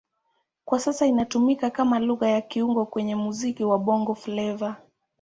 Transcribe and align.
Kwa 0.65 0.79
sasa 0.79 1.05
inatumika 1.05 1.69
kama 1.69 1.99
Lugha 1.99 2.27
ya 2.29 2.41
kiungo 2.41 2.85
kwenye 2.85 3.15
muziki 3.15 3.63
wa 3.63 3.79
Bongo 3.79 4.15
Flava. 4.15 4.75